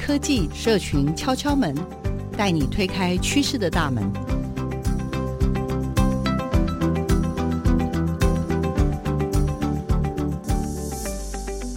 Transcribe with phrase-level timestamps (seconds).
[0.00, 1.74] 科技社群敲敲门，
[2.36, 4.02] 带你推开趋势的大门。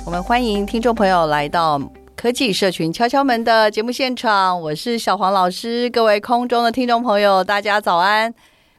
[0.05, 1.80] 我们欢迎听众朋友来到
[2.16, 8.34] 科技社群敲敲门的节目现场，我是小黄老师，各位空中的听众朋友，大家早安。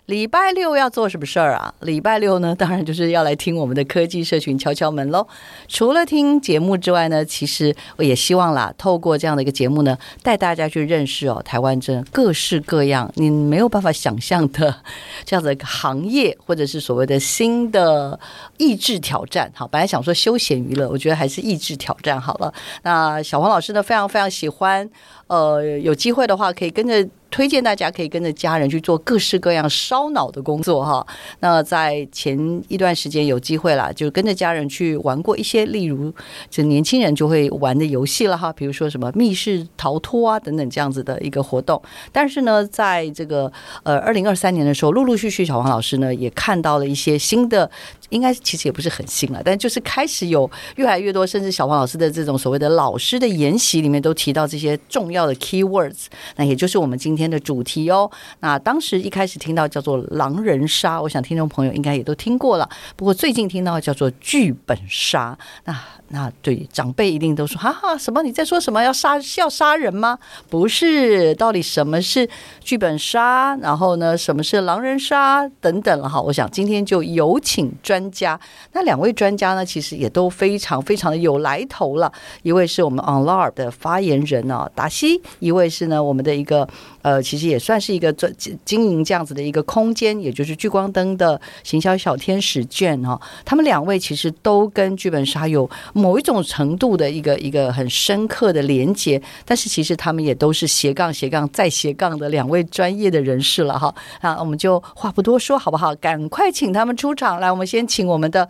[0.07, 1.73] 礼拜六要做什么事儿啊？
[1.81, 5.27] 礼拜六呢，当然就是要来听我们的科技社群敲敲门喽。
[5.67, 14.77] 除了听节目之外呢，其实我也希望啦，透过这样的一个节目呢，带大家去认识哦，台湾真各式各样你没有办法想象的
[15.25, 18.21] 这样的一个行业，或者是所谓的新的
[18.59, 19.51] 意志挑战。
[19.55, 22.53] 好，本来想说休闲娱乐，我觉得还是意志挑战好了。
[22.83, 24.87] 那小黄老师呢，非常非常喜欢，
[25.29, 27.09] 呃，有机会的话可以跟着。
[27.35, 31.05] 推荐大家可以跟着家人去做各式各样烧脑的工作哈。
[31.41, 36.15] 那在前一段时间有机会啦，就跟着家人去玩过一些，例如
[36.49, 41.83] 这年轻人就会玩的游戏了哈，比如说什么密室逃脱啊等等这样子的一个活动。
[42.13, 43.51] 但是呢，在这个
[43.83, 47.69] 呃二零二三年的时候，陆陆续续小黄老师呢也看到了一些新的。
[48.11, 56.05] 应该其实也不是很新了，但就是开始有越来越多，甚至小黄老师的这种所谓的老师的研习里面都提到这些重要的 keywords，
[56.37, 58.11] 那也就是我们今天的主题哦。
[58.41, 62.69] 那当时一开始听到叫做狼人杀，我想听众朋友应该也都听过了。
[62.97, 68.83] 不过最近听到叫做剧本杀，那那对长辈一定都说哈哈，什么你在说什么？
[68.83, 70.19] 要杀要杀人吗？
[70.49, 72.27] 不是，到底什么是
[72.61, 73.55] 剧本杀？
[73.57, 76.21] 然后呢，什么是狼人杀等等了哈。
[76.23, 78.05] 我想今天就有请专。
[78.15, 78.39] 家，
[78.75, 82.13] 那两位专家呢，其实也都非常非常的有来头了。
[82.43, 86.69] 一位是我们 OnLARP 的发言人呢、哦，达西；一位是呢，我们的一个
[87.05, 88.29] 呃，其实也算是一个做
[88.65, 103.95] 经营这样子的一个空间，也就是聚光灯的行销小天使卷哈、他们两位其实都跟剧本杀有某一种程度的一个一个很深刻的连接，但是其实他们也都是斜杠斜杠再斜杠的两位专业的人士了哈。
[104.21, 105.95] 那我们就话不多说，好不好？
[105.95, 107.85] 赶快请他们出场来，我们先。
[107.87, 108.49] 请我们的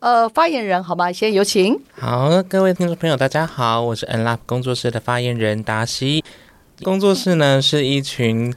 [0.00, 1.10] 呃发言人好吗？
[1.10, 1.80] 先有请。
[1.98, 6.22] 好，各位听众朋友，大家好，我是 n l a 工作室的发言人达西。
[6.82, 8.52] 工作室呢是一群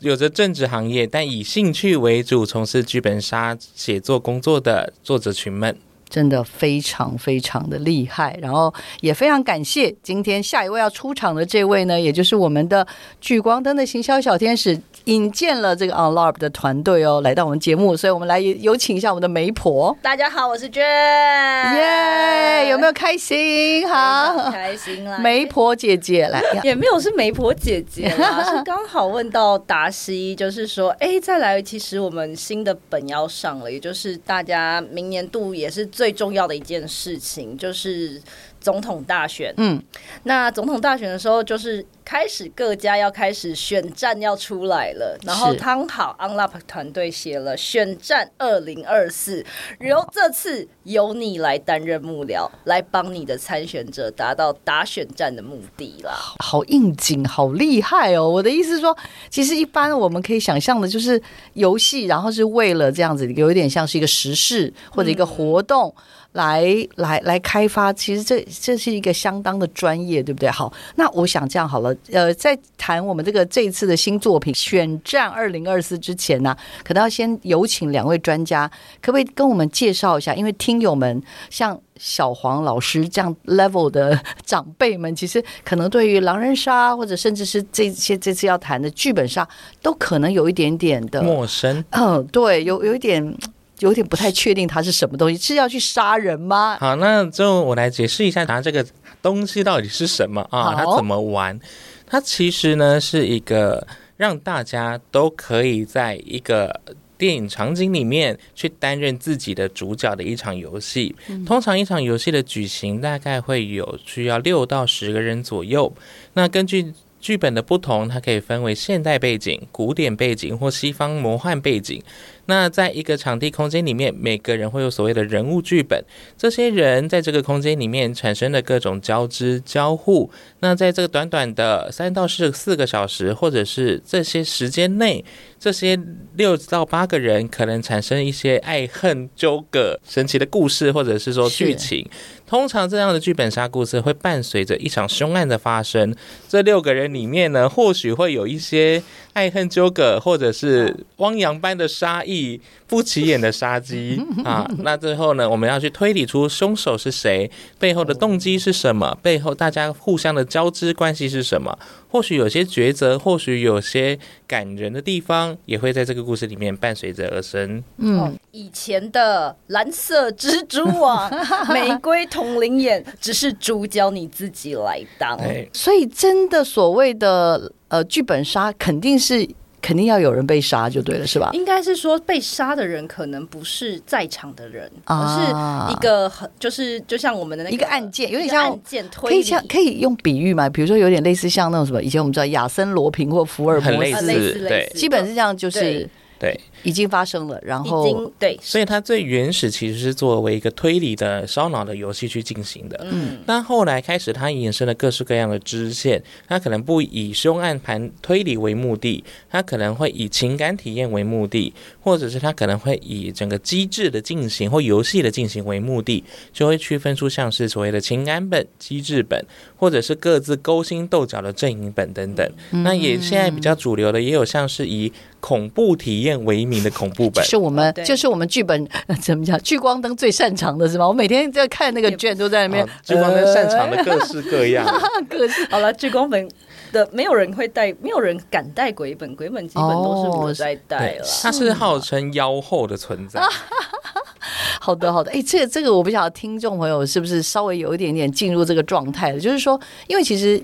[0.00, 5.76] 有着政治行业，但以兴趣为主，从事剧本杀写作工作的作者群们，
[6.08, 8.38] 真的非常非常的厉害。
[8.40, 12.86] 然后也非常感谢今天下一位要出场的这位呢，也就是我们的
[13.20, 14.80] 聚光灯的行销小天使。
[15.06, 19.96] 引荐了这个 OnLARP 的团队哦，来到我们节目，所以我们来有请一下我们的媒婆。
[20.02, 20.82] 大家好，我是娟。
[20.84, 23.88] 耶、yeah，有没有开心？
[23.88, 25.18] 好，开心啦！
[25.22, 38.20] 媒婆姐姐来，也没有是媒婆姐姐啦， 是刚好问到达西，就是说，哎，再来，其实我们新的本要上了，也就是大家明年度也是最重要的一件事情，就是。
[38.66, 39.80] 总统大选，嗯，
[40.24, 49.46] 那总统大选的时候，就是开始各家要开始选战要出来了，然后刚好 OnLARP 团队写了选战二零二四，
[49.78, 56.10] 然后这次由你来担任幕僚，来帮你的参选者达到打选战的目的啦。
[56.40, 58.28] 好应景，好厉害哦！
[58.28, 58.98] 我的意思是说，
[59.30, 61.22] 其实一般我们可以想象的，就是
[61.52, 65.94] 游戏，然后是为了这样子，有一点像是一个时事或者一个活动。
[65.96, 66.02] 嗯
[66.36, 70.50] 来来来开发，其实这这是一个相当的专业，对不对？
[70.50, 80.34] 好，那我想这样好了，呃，在谈我们这个这一次的新作品《选战二零二四》之前呢，可能要先有请两位专家，可不可以跟我们介绍一下？
[80.34, 89.46] 因为听友们像小黄老师这样 level 的长辈们，其实可能对于狼人杀，或者甚至是这些这次要谈的剧本杀，
[89.82, 91.84] 都可能有一点点的陌生。
[91.90, 93.36] 嗯，对，有有一点。
[93.80, 96.76] 有点不太确定它是什么东西，是要去杀人吗？
[96.80, 98.84] 好，那就我来解释一下，它这个
[99.20, 100.74] 东西到底是什么啊？
[100.74, 101.58] 它怎么玩？
[102.06, 103.86] 它其实呢是一个
[104.16, 106.80] 让大家都可以在一个
[107.18, 111.14] 电影场景里面去担任自己的主角的一场游戏。
[111.28, 111.44] 嗯。
[111.44, 115.92] 通常一场游戏的举行大概会有需要六到十个人左右。
[116.34, 122.02] 那根据剧本的不同，它可以分为现代背景、古典背景或西方魔幻背景。
[122.48, 126.04] 那在一个场地空间里面，每个人会有所谓的人物剧本，
[126.38, 130.30] 这些人在这个空间里面产生的各种交织交互。
[130.60, 135.24] 那在这个短短的三到四四个小时，或者是这些时间内，
[135.58, 135.98] 这些
[136.36, 142.08] 六到八个人可能产生一些爱恨纠葛、神奇的故事，或者是说剧情。
[142.46, 146.14] 通常这样的剧本杀故事会伴随着一场凶案的发生。
[146.48, 149.02] 这六个人里面呢，或许会有一些
[149.32, 152.60] 爱恨纠葛，或者是汪洋般的杀意。
[152.88, 157.50] 不起眼的杀机 啊，那最后呢，我们要去推理出凶手是谁，
[157.80, 161.76] 背后的动机是什么，背后大家互相的交织关系是什么？
[162.10, 167.82] 或许有些抉择，或许有些感人的地方，也会在这个故事里面伴随着而生。
[167.98, 171.30] 嗯，以前的蓝色蜘蛛网、
[171.72, 175.38] 玫瑰铜铃眼，只是主角你自己来当。
[175.72, 179.48] 所以，真的所谓的呃剧本杀，肯定是。
[179.86, 181.50] 肯定要有人被杀就对了，是吧？
[181.52, 190.68] 应该是说被杀的人可能不是在场的人，啊、而是一个很就是就像我们的那个一个案件，有点像案件推理，可以像可以用比喻嘛？
[190.68, 196.08] 比如说有点类似像那种什么，以前我们知道亚森罗平或福尔摩斯，类似，类似对，基本是这样，就是。
[196.38, 196.54] 对，
[196.86, 203.06] 已经发生了，然后已经对，所以它最原始其实是作为一个推理的烧脑的游戏去进行的。
[203.10, 216.22] 嗯，但后来开始它衍生了各式各样的支线，它可能不以凶案盘推理为目的，它可能会以情感体验为目的，或者是它可能会以整个机制的进行或游戏的进行为目的，
[216.52, 219.44] 就会区分出像是所谓的情感本、机制本，
[219.76, 222.48] 或者是各自勾心斗角的阵营本等等。
[222.70, 228.86] 嗯、那也现在比较主流的也有像是以恐怖体验为名的恐怖本，是我们，就是我们剧本
[229.20, 229.58] 怎么讲？
[229.60, 231.06] 聚光灯最擅长的是吗？
[231.06, 232.86] 我每天在看那个卷，都在那边。
[233.02, 234.86] 聚光灯擅长的各式各样，
[235.30, 235.66] 各式。
[235.70, 236.48] 好了，聚光本
[236.92, 241.24] 的没有人会带，没有人敢带鬼本，鬼本基本都是我在带了。
[241.42, 243.40] 它是号称妖后的存在。
[244.80, 245.30] 好的，好的。
[245.32, 249.40] 哎，这个这个，我不晓得听众朋友是不是稍微有一点点进入这个状态了？
[249.40, 250.62] 就是说，因为其实。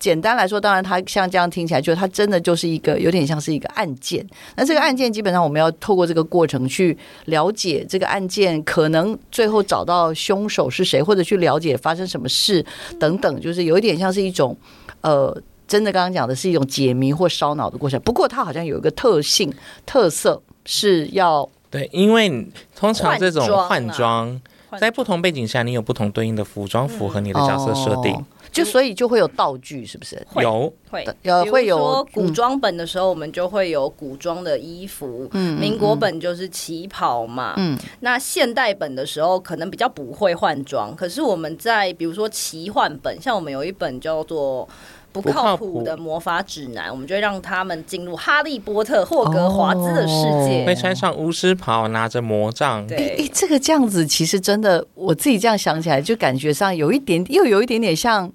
[0.00, 4.26] 简单来说，当然，它像这样听起来，就它真的就是一个有点像是一个案件。
[4.56, 12.64] 那这个案件基本上，我们要透过这个过程去了解这个案件，可能最后找到凶手是谁，或者去了解发生什么事
[12.98, 14.56] 等等，就是有一点像是一种
[15.02, 15.36] 呃，
[15.68, 18.00] 真的刚刚讲的是一种解谜或烧脑的过程。
[18.00, 19.52] 不过，它好像有一个特性
[19.84, 24.40] 特色是要对，因为通常这种换装
[24.80, 28.24] 在不同背景下，你有不同对应的服装，符合你的角色设定。
[28.50, 30.20] 就所以就会有道具，是不是？
[30.36, 35.28] 有会有会有古装本的时候，我们就会有古装的衣服。
[35.32, 37.54] 嗯，民国本就是旗袍嘛。
[37.56, 44.66] 嗯，那现代本的时候可能比较不会换装，可是我们在比如说奇幻本，像我们有一本叫做
[45.12, 52.84] 《不靠谱的魔法指南》，我们就会让他们进入哈利波特、霍格华兹的世界，会穿上巫师袍，拿着魔杖。
[52.86, 58.32] 对，哎，这个这样子其实真的，我自己这样想起来，就感觉上有一点，又有一点点像。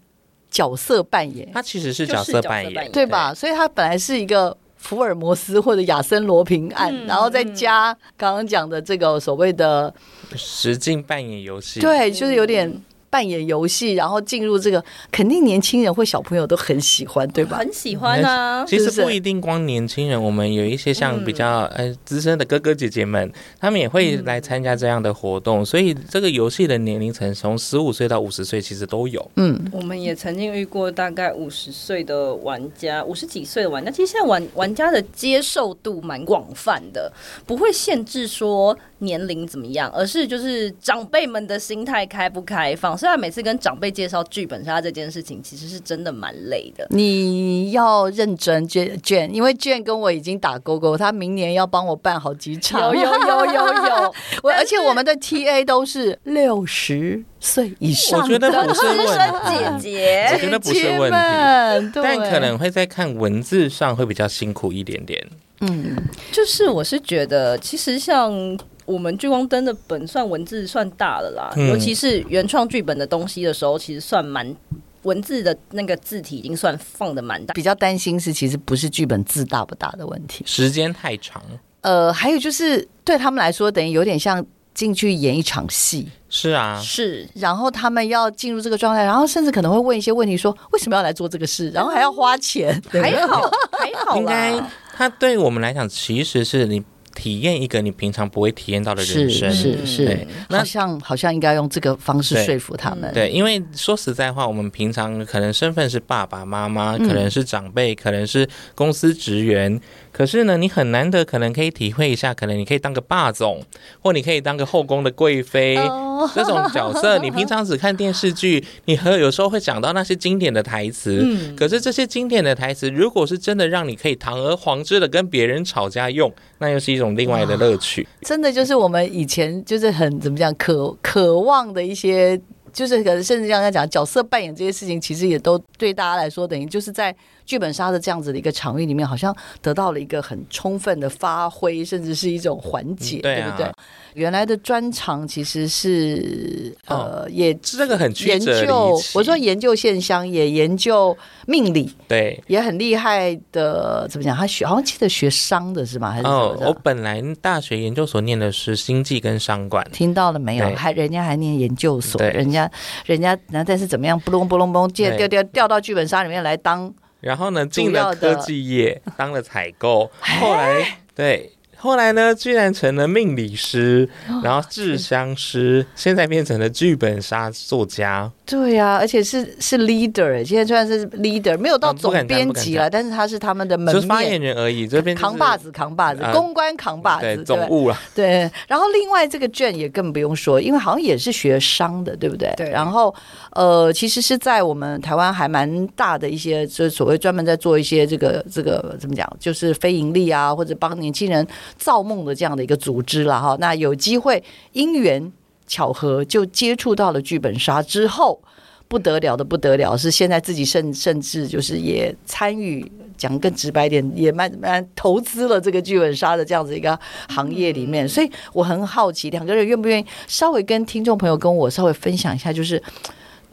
[0.56, 3.34] 角色扮演，他其实是角色扮演，演对吧？
[3.34, 9.94] 所以他本来是一个福尔摩斯或者亚森罗平案，嗯、然后再加刚刚讲的这个所谓的
[10.38, 12.72] 实境扮演游戏，对，就是有点。
[13.15, 17.56] 扮演游戏，然后进入这个，肯定年轻人或小朋友都很喜欢，对吧？
[17.59, 18.65] 很喜欢啊。
[18.67, 25.65] 其实不一定光年轻人，我们有一些像比较呃资深的哥哥姐姐们，他们也会来参加这样的活动。
[25.65, 29.25] 所以这个游戏的年龄层从十五岁到五十岁其实都有。
[29.38, 33.89] 嗯，我们也曾经遇过大概五十岁的玩家，五十几岁的玩家。
[33.89, 37.10] 其实现在玩玩家的接受度蛮广泛的，
[37.45, 42.98] 不会限制说年龄怎么样，而是就是长辈们的心态开不开放。
[42.98, 46.88] 虽然每次跟长辈介绍剧本杀这件事情，其实是真的蛮累的。
[46.90, 52.96] 你要认真卷卷，因为卷跟我已经打勾勾，他明年要帮我办好几场。
[52.96, 59.80] 有有有有有， 我而且我们的 TA 都是六十岁以上，我觉得不是问题。
[59.80, 65.25] 姐姐，我觉得不是问题，但可能会在看文字上会比较辛苦一点点。
[65.62, 65.96] 嗯，
[66.32, 68.58] 就是我是觉得，其实像。
[68.86, 74.56] 我们聚光灯的本算文字算大了啦，嗯、尤其是原创剧本的东西的时候，其实算蛮
[75.02, 77.56] 文字的那个字体已经算放的蛮大。
[77.56, 81.42] 比较担心是其实不是剧本字大不大的问题，时间太长。
[81.82, 86.08] 呃，还有就是对他们来说，等于有点像进去演一场戏。
[86.29, 87.27] 是啊，是。
[87.34, 92.79] 然后他们要进入这个状态，然后甚至可能会问一些问题说，说为什么要来做这个事，然后还要花钱。
[92.91, 94.17] 还好，还好。
[94.17, 94.53] 应该
[94.94, 96.84] 他对我们来讲，其实是你。
[97.15, 99.50] 体验一个你平常不会体验到的人生。
[99.50, 103.10] 是是好像好像应该用这个方式说服他们。
[103.13, 109.79] 对，因为说实在话，我们平常可能身份是爸爸妈妈，可能是长辈，可能是公司职员。
[110.15, 113.62] 可是呢，你很难得可能可以体会一下，可能你可以当个霸总，
[114.01, 116.29] 或你可以当个后宫的贵妃，oh.
[116.34, 117.17] 这种角色。
[117.17, 121.19] 你平常只看电视剧，你和有时候会想到那些经典的台词。
[121.22, 128.07] 嗯，可是这些经典的台词，如果是真的让你可以堂而皇之的跟别人吵架用，那又是一种另外的乐趣。
[128.22, 132.39] 真的就是我们以前就是很怎么讲，渴渴望的一些。
[132.75, 137.15] 就是可能甚至像他讲角色扮演这些事情，其实也都对大家来说，等于就是在
[137.46, 143.72] 剧本杀的这样子的一个场域里面，好像得到了一个很充分的发挥，甚至是一种缓解，对不对？
[144.14, 154.08] 原来的专长其实是呃，也这个很研究，我说研究线香，也研究命理，对，也很厉害的。
[154.10, 154.36] 怎么讲？
[154.36, 156.12] 他学好像记得学商的是吗？
[156.12, 160.75] 还是哦，我本来大学研究所念的是经济跟商管，听到了没有？
[160.75, 162.72] 还人家还念研究所，人家。
[163.06, 164.20] 人家那但是怎么样？
[164.20, 166.92] 不隆不隆嘣，掉掉掉掉到剧本杀里面来当，
[167.25, 171.54] 然后呢，进了科技业，当了采购，后来对。
[171.77, 174.10] 后来呢，居然成了命理师，
[174.44, 178.32] 然后制香师，哦、现在变成了剧本杀作家。
[178.46, 184.88] 对呀、啊，而且是是 leader，现在虽然是 leader，没有到总编辑了，但是他是他们的门面就是发言人而已。
[184.88, 188.00] 这边、就是、扛把子，扛把子，呃、公关扛把子，对总务了。
[188.13, 192.53] 对，然后另外这个卷也更不用说，因为好像也是学商的，对不对？
[192.58, 192.70] 对。
[192.70, 193.13] 然后
[193.51, 201.46] 呃，其实是在我们台湾还蛮大的一些，就是所谓专门在做一些这个这个怎么讲，就是非盈利啊，或者帮年轻人。
[201.77, 204.43] 造梦的这样的一个组织了哈，那有机会
[204.74, 205.31] 因缘
[205.67, 208.39] 巧合就接触到了剧本杀之后，
[208.88, 216.98] 不得了的不得了，是现在自己甚甚至就是也参与，讲更直白点，也慢慢投资了这个剧本杀的这样子一个
[217.29, 222.81] 行业里面，所以我很好奇，两个人愿不愿意稍微跟听众朋友跟我稍微分享一下，就是。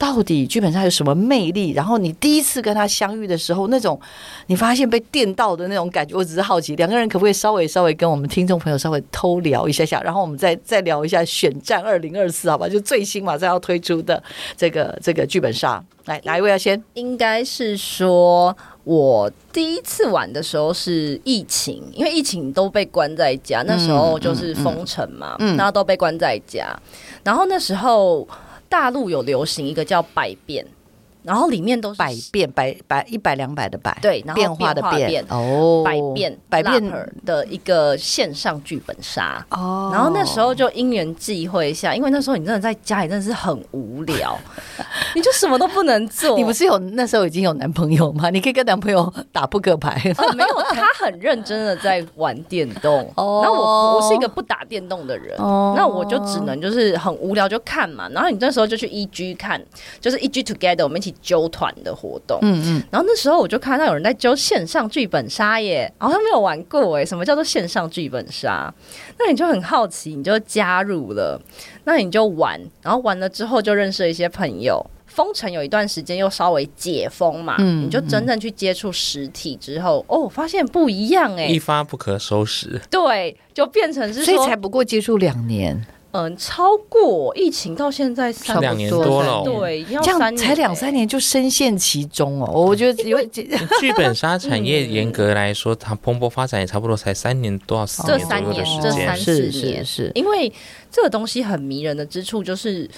[0.03, 1.71] 到底剧本杀有什么魅力？
[1.71, 3.99] 然后你第一次跟他相遇的时候，那种
[4.49, 12.69] 你发现被电到的那种感觉，我只是好奇，两个人可不可以稍微稍微跟我们听众朋友稍微偷聊一下下，然后我们再再聊一下选战二零二四，好吧？
[12.69, 14.21] 就最新马上要推出的
[14.57, 16.83] 这个这个剧本杀，来哪一位要先？
[16.95, 26.77] 应该是说我第一次玩的时候是疫情，因为疫情都被关在家，那时候就是封城嘛，嗯，然后都被关在家，
[27.23, 28.27] 然后那时候。
[28.73, 30.67] 大陆有流行一个叫百变。
[31.23, 36.83] 然后里面都是百变百百一百两百的百对，然后变化的变哦，百变百变
[37.25, 39.91] 的一个线上剧本杀哦。
[39.93, 44.37] 然后那时候就因缘际会一下，因为那时候你真的在家里真的是很无聊，
[45.15, 46.37] 你就什么都不能做。
[46.37, 48.29] 你不是有那时候已经有男朋友吗？
[48.31, 50.03] 你可以跟男朋友打扑克牌。
[50.19, 53.09] 哦，没有，他很认真的在玩电动。
[53.15, 58.09] 哦，然后我我是一个不打电动的人，哦，那我就只能就是很无聊就看嘛。
[58.09, 59.63] 然后你那时候就去 EG 看，
[60.01, 61.12] 就是 EG Together，我们一起。
[61.21, 68.73] 揪团的活动，嗯嗯，然后那时候我就看到有人在揪线上剧本杀耶，好像没有玩过哎，什么叫做线上剧本杀？
[69.19, 71.41] 那你就很好奇，你就加入了，
[71.85, 74.85] 那你就玩，然后玩了之后就认识了一些朋友。
[75.07, 85.85] 封城有一段时间又稍微解封嘛，嗯，你就真正去接触实体之后，哦，发现不一样哎，一发不可收拾，对，就变成是所以才不过接触两年。
[86.13, 92.51] 嗯，超过疫情到现在三两年多了，对，这样才两三年就深陷其中哦。
[92.53, 93.27] 我觉得因为
[93.81, 100.53] 剧本杀产业严格来说，它蓬勃发展也差不多才三年多少四年左右的时间，这三四年是，因为
[100.91, 102.89] 这个东西很迷人的之处就是。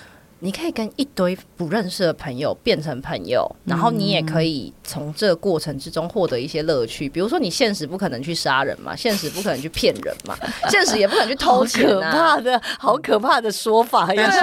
[0.40, 7.08] 你可以跟一堆不认识的朋友变成朋友，然后你也可以从这个过程之中获得一些乐趣。
[7.08, 10.36] 比如说，你现实不可能去杀人嘛， 现实不可能去骗人嘛，
[10.68, 14.08] 现实也不可能去偷钱啊，可怕的好可怕的说法。
[14.14, 14.40] 但是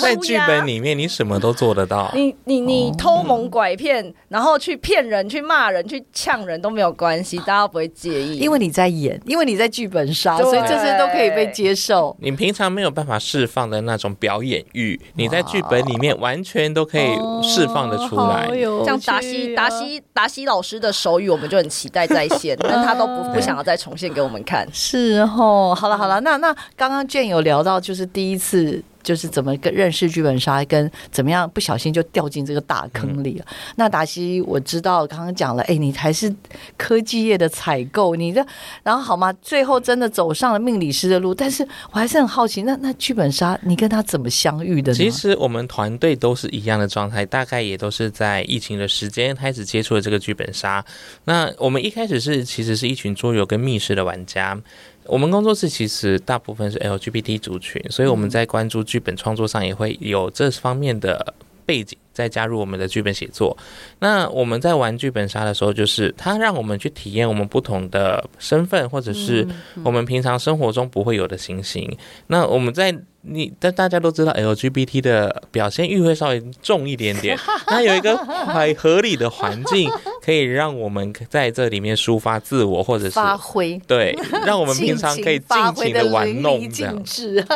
[0.00, 2.10] 在剧本 里面，你什么都做得到。
[2.14, 12.16] 你你你偷蒙拐骗，然后去骗人、去骂人、去呛人都没有关系，大家不会介意，因为你在演，因为你在剧本杀，所以这些都可以被接受。
[12.20, 15.38] 你平常没有办法释放的那种表演欲，你在。
[15.38, 17.06] 在剧本里面完全都可以
[17.44, 24.66] 释放的出来，哦、像达西达西达西老师的手语，我们就很期待再现，但他都不不想要再重现给我们看。
[24.72, 28.82] 是哦，好了好了，那那刚刚卷有聊到，就是第一次。
[29.08, 33.44] 就是怎么跟认识剧本杀，跟怎么样不小心就掉进这个大坑里了。
[33.48, 36.30] 嗯、那达西，我知道刚刚讲了，哎，你还是
[36.76, 38.44] 科技业的采购，你这
[38.82, 39.32] 然后好吗？
[39.40, 44.98] 最后真的走上了命理师的路，但是我还是很好奇，那那剧本杀你跟他怎么相遇的呢？
[44.98, 50.84] 其实我们团队都是一样的状态，大概也都是在疫情的时间开始接触了这个剧本杀。
[51.24, 54.60] 那我们一开始是其实是一群桌游跟密室的玩家。
[55.08, 61.34] 我们工作室其实大部分是 LGBT 族群，所以我们在关注剧本创作上也会有这方面的
[61.66, 61.98] 背景。
[62.12, 63.56] 再加入我们的剧本写作，
[64.00, 69.46] 那我们在玩剧本杀的时候，就是它让我们去体验我们不同的身份，或者是
[69.84, 71.96] 我们平常生活中不会有的情形。
[72.26, 72.92] 那我们在
[73.30, 79.90] 你，但大家都知道 LGBT 的表现欲会稍微重一点点， 那有一个很合理的环境，
[80.22, 84.16] 可以让我们在这里面抒发自我，或者是发挥，对，
[84.46, 87.02] 让我们平常可以尽情的玩弄 这样，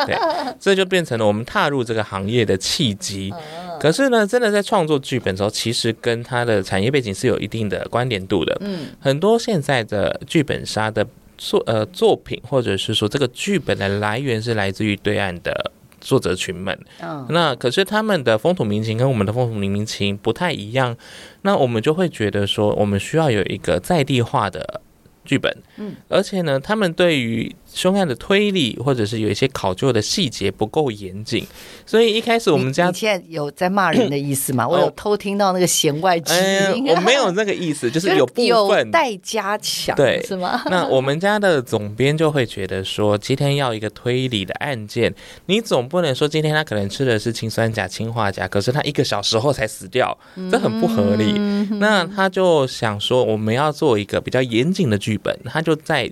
[0.05, 0.17] 对，
[0.59, 3.33] 这就变成了我们踏入这个行业的契机。
[3.79, 8.55] 可是呢，真的在创作剧本的时候，其实跟它的产业背景是有一定的关联度的。
[8.61, 11.05] 嗯，很多现在的剧本杀的
[11.37, 15.71] 作呃作品，或者是说这个剧本的来源是来自于对岸的
[16.01, 16.77] 作者群们。
[17.01, 20.95] 嗯，那可是他们的风土民情跟我们的风土民情不太一样，
[21.43, 24.81] 那我们就会觉得说，我们需要有一个在地化的
[25.23, 25.55] 剧本。
[25.77, 31.45] 嗯，而且呢，他们对于凶案的推理，或者是有一些考究的细节不够严谨，
[31.85, 34.67] 所以一开始我们家你，你现在有在骂人的意思吗？
[34.69, 40.61] 我有偷听到那个弦外之音，哎， 我没有那个意思，就是有部分待加强，对，是吗？
[40.69, 45.13] 那我们家的总编就会觉得说，今天要一个推理的案件，
[45.47, 50.15] 你总不能说今天他可能吃的是氰酸钾、氰化钾，可是他一个小时后才死掉，
[50.51, 51.33] 这很不合理。
[51.37, 56.11] 嗯、那他就想说，我们要做一个比较严谨的剧本，他就在。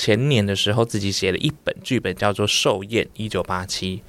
[0.00, 4.00] 前年的时候，自己写了一本剧本，叫做《寿宴一九八七》，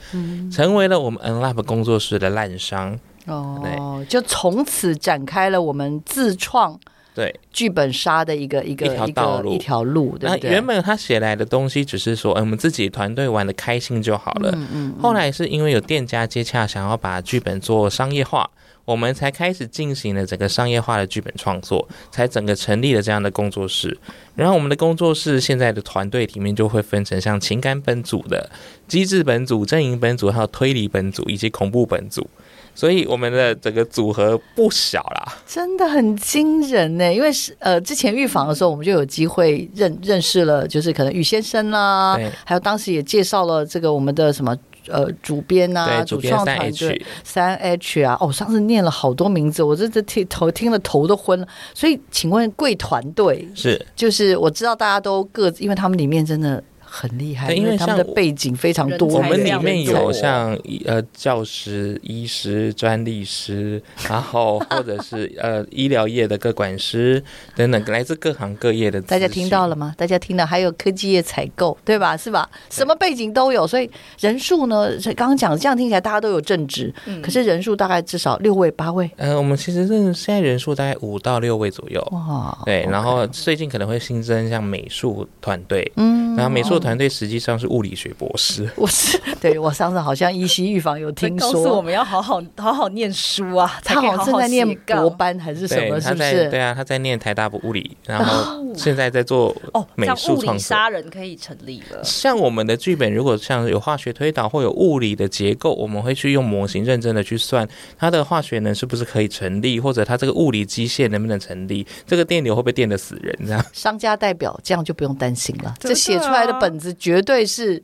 [0.56, 3.00] 成为了我们 Enlab 工作室的烂商。
[3.26, 6.80] 哦，就从此展开了我们自创
[7.16, 10.16] 对剧本杀的一个一个一条道路，一条路。
[10.16, 14.52] 对，对，那原本他写来的东西只是说，嗯，我们自己团队玩的开心就好了。
[14.54, 14.96] 嗯嗯。
[15.02, 18.48] 后来是因为有店家接洽，想要把剧本做商业化。
[18.90, 23.96] 我们才开始进行了整个商业化的剧本创作，才整个成立了这样的工作室。
[24.34, 28.50] 然后我们的工作室现在的团队里面就会分成像情感本组的、
[28.88, 32.28] 机制本组、阵营本组，还有推理本组以及恐怖本组。
[32.74, 37.14] 所以我们的整个组合不小啦，真的很惊人呢。
[37.14, 44.58] 因为是呃，之前预防的时候，我们就有机会认认识了，就是可能宇先生啦，还有当时也介绍了这个我们的什么。
[44.92, 51.48] 呃，主编啊，主创团队三 H 啊，哦，上次念了好多名字，我这这听头听了头都昏了。
[51.74, 56.64] 所以，请问贵团队是就是我知道大家都各自，因为他们里面真的。
[56.92, 59.08] 很厉害，因为他们的背景非常多。
[59.08, 67.24] 我们里面有像呃教师、医师、专利师， 然后或者是呃医疗业的各管师
[67.56, 69.00] 等等，来自各行各业的。
[69.04, 69.94] 大家听到了吗？
[69.96, 72.18] 大家听到还有科技业采购，对吧？
[72.18, 72.50] 是吧？
[72.72, 73.88] 什么背景都有，所以
[74.20, 74.90] 人数呢？
[75.16, 79.08] 刚刚讲这样听起来大家都有正职，嗯、可是人数大概至少六位八位。
[79.18, 82.02] 呃，我们其实是现在人数大概五到六位左右。
[82.12, 86.79] 哇，对，然后最近可能会新增像美术团队，嗯，然后美术。
[86.80, 96.00] 团队实际上是物理学博士， 我是对我上次好像依稀预防有听说，我们要好好好好念书啊，他好像正在念博班还是什么？
[96.00, 96.50] 是不是？
[96.50, 100.50] 对啊，他在念台大物理，然后现在在做哦美术创作。
[100.50, 102.04] 物理杀人可以成立了。
[102.04, 113.38] 像我们的剧本，如果像有化学推导或有物理的结构，我们会去用模型认真的去算它的化学能是不是可以成立，或者它这个物理机械能不能成立，这个电流会不会电的死人？
[113.46, 116.69] 这样商家代表这样就不用担心了，这写出来的本。
[116.70, 117.82] 本子绝对是。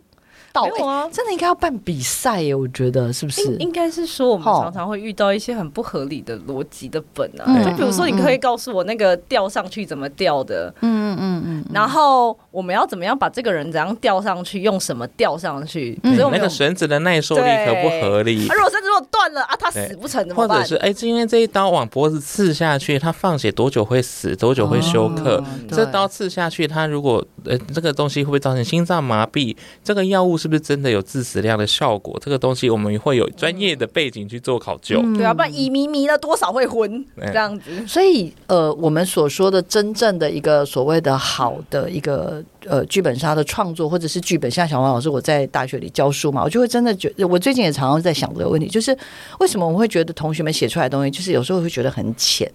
[0.54, 1.06] 到位啊！
[1.12, 3.41] 真的应该要办比赛耶，我觉得是不是？
[3.58, 16.00] 应该是说我们常常会遇到一些很不合理的逻辑的本啊，就比如说你可以告诉我那个吊上去怎么吊的，嗯嗯嗯，然后我们要怎么样把这个人怎样吊上去，用什么吊上去？
[16.04, 18.48] 那个绳子的耐受力可不合理。
[18.48, 20.58] 如果绳子如果断了啊，他死不成怎么办？
[20.58, 24.36] 或者是哎，今天这一刀往脖子刺下去，他放血多久会死？
[24.36, 25.44] 多久会休克？
[25.70, 29.56] 这刀刺下去，他如果呃这个东西会不会造成心脏麻痹？
[29.84, 32.20] 这个药物是不是真的有致死量的效果？
[32.24, 37.86] 这个东西我们会有专业的背景去做考究，嗯、对啊，不然乙迷迷了多少会昏这样子。
[37.88, 48.97] 所以呃，我们所说的真正的一个所谓的好的一个呃剧本杀的创作，或者是剧本，像小王老师我在大学里教书嘛，我就会真的觉得，我最近也常常在想这个问题，就是
[49.39, 52.51] 为什么我会觉得同学们写出来的东西，就是有时候会觉得很浅。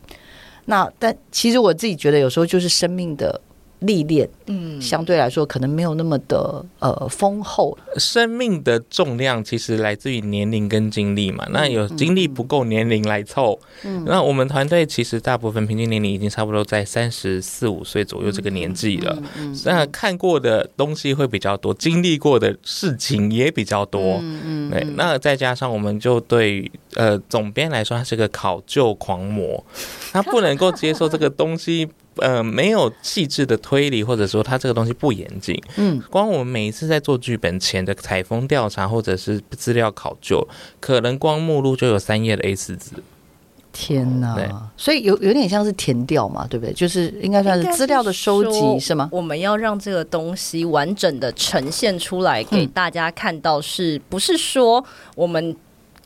[0.66, 3.40] 那但其实我自己觉得，有时候就是生命的。
[3.80, 7.76] 历练，嗯，相对来说可能没有那么的呃丰厚。
[7.96, 13.58] 生命的重量其实来自于年龄跟经历嘛，那有经历不够年龄来凑。
[13.84, 19.16] 嗯，那我们团队其实大部分平均年龄已经差不多在三十四五岁左右这个年纪了。
[19.36, 24.18] 嗯，那看过的东西会比较多，经历过的事情也比较多。
[24.20, 29.64] 嗯嗯，对，那再加上我们就对呃总编来说，他是个考究狂魔，
[30.12, 31.88] 他不能够接受这个东西。
[32.20, 35.61] 呃没有细致的推理，或者说它这个东西不严谨。
[35.76, 40.46] 嗯，光我们每一次在做剧本前的采风调查或者是资料考究，
[40.78, 42.92] 可能光目录就有三页的 A 四纸。
[43.72, 44.70] 天哪！
[44.76, 46.72] 所以有有点像是填调嘛，对不对？
[46.72, 49.09] 就是应该算是资料的收集，是吗？
[49.12, 55.56] 我们要让这个东西完整的呈现出来给大家看到，是不是说我们？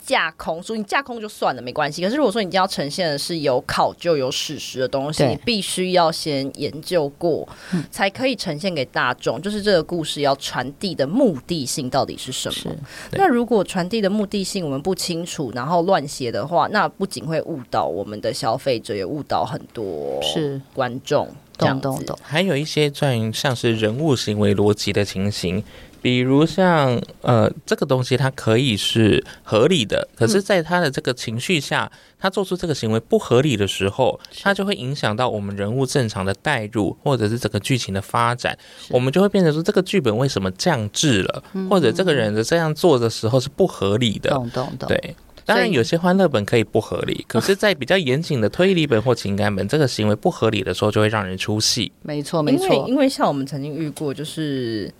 [0.04, 2.02] 架空，所以你架空就算了，没关系。
[2.02, 7.48] 可是如果说你要呈现的是有考究、有史实的东西，你必须要先研究过，
[7.90, 9.40] 才可以呈现给大众。
[9.40, 12.74] 就是这个故事要传递的目的性到底是什么？
[13.12, 21.28] 那如果传递的目的性我们不清楚，然后乱写的话，那不仅会误导我们的消费者，也误导很多是观众。
[21.56, 22.18] 懂懂懂。
[22.20, 25.62] 还有一些关于像是人物行为逻辑的情形。
[26.04, 38.54] 比如像呃，这个东西它可以是合理的，可是，在他的这个情绪下，他做出这个行为不合理的时候，他就会影响到我们人物正常的代入，或者是整个剧情的发展，
[38.90, 44.28] 我们就会变成说，这个剧本为什么降智了，或者这个人的这样做的时候是不合理的。
[44.28, 44.86] 懂懂懂。
[44.86, 51.90] 对，当然有些欢乐本可以不合理，可是，在比较严谨的推理本或情感本，这个行为不合理的时候，就会让人出戏。
[52.02, 52.84] 没错，没错。
[52.86, 54.92] 因为像我们曾经遇过，就是。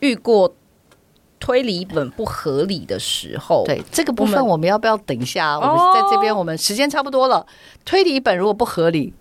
[0.00, 0.54] 遇过
[1.38, 5.58] 推理本不合理的时候，对这个部分，我们要不要等一下？
[5.58, 7.46] 我们在这边，我们时间差不多了。
[7.84, 9.12] 推理本如果不合理，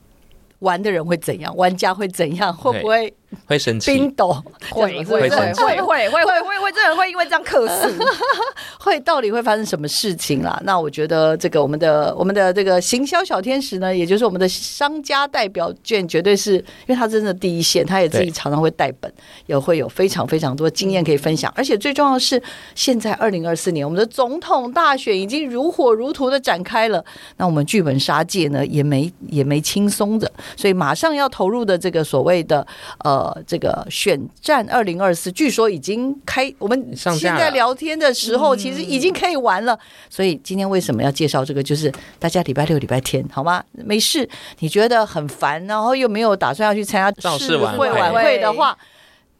[0.59, 1.55] 玩的人会怎样？
[1.55, 2.55] 玩家会怎样？
[2.55, 3.13] 会不会？
[3.45, 4.33] 会生气，冰斗
[4.69, 7.89] 会会会会会会会会会，这人会因为这样客诉，
[8.79, 10.59] 会到底会发生什么事情啦？
[10.63, 19.11] 那我觉得这个我们的我们的这个行销小天使呢，也就是我们的商家代表卷，绝对是因为他真的第一线，他也自己常常会带本，
[19.45, 21.51] 也会有非常非常多经验可以分享。
[21.55, 22.41] 而且最重要的是，
[22.73, 27.03] 现在二零二四年我们的总统大选已经如火如荼的展开了，
[27.37, 32.65] 那我们剧本杀界呢也没也没轻松的，所以马上要投入的这个所谓的
[33.03, 33.24] 呃。
[33.25, 36.53] 呃，这个选战二零二四，据说已经开。
[36.59, 39.77] 我们现在聊天的时候，其实已经可以玩了。
[40.09, 41.63] 所以今天为什么要介绍这个？
[41.63, 43.63] 就是大家礼拜六、礼拜天，好吗？
[43.71, 48.77] 没事，你觉得很烦，然后又没有打算要去参加造势晚会晚会的话，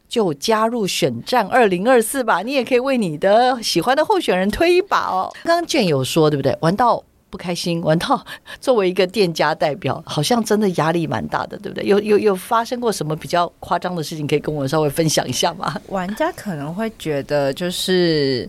[0.08, 2.42] 就加入选战二零二四吧。
[2.42, 5.32] 你也可以为你的喜欢的候选人推一把哦。
[5.44, 6.56] 刚刚卷有说，对不对？
[6.60, 7.04] 玩到。
[7.36, 8.24] 不开心，玩到
[8.62, 11.84] 作为一个店家代表，好像真的压力蛮大的，对不对？
[11.84, 15.78] 有有有发生过什么比较夸张的事情，可以跟我稍微分享一下吗？
[15.88, 18.48] 玩家可能会觉得就是